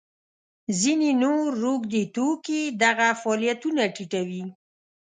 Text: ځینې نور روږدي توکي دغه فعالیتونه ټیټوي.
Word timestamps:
ځینې 0.81 1.09
نور 1.23 1.47
روږدي 1.63 2.03
توکي 2.15 2.61
دغه 2.83 3.07
فعالیتونه 3.21 3.83
ټیټوي. 3.95 4.43